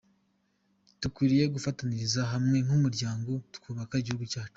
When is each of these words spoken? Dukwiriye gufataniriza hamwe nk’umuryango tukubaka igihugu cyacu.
Dukwiriye 1.01 1.45
gufataniriza 1.55 2.21
hamwe 2.31 2.57
nk’umuryango 2.65 3.29
tukubaka 3.51 3.93
igihugu 4.01 4.25
cyacu. 4.31 4.49